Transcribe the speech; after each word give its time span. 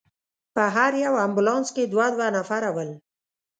په 0.55 0.63
هر 0.75 0.91
یو 1.05 1.13
امبولانس 1.25 1.67
کې 1.75 1.83
دوه 1.91 2.07
دوه 2.15 2.27
نفره 2.37 2.69
ول. 2.75 2.89